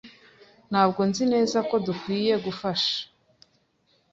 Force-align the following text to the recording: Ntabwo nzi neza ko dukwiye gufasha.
Ntabwo 0.69 1.01
nzi 1.09 1.23
neza 1.33 1.57
ko 1.69 1.75
dukwiye 1.85 2.33
gufasha. 2.45 2.97